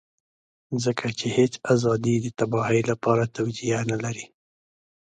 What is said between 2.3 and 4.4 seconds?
تباهۍ لپاره توجيه نه لري.